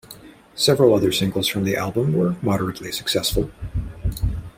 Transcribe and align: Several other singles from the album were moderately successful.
Several 0.55 0.95
other 0.95 1.11
singles 1.11 1.45
from 1.47 1.63
the 1.63 1.75
album 1.75 2.13
were 2.13 2.35
moderately 2.41 2.91
successful. 2.91 3.51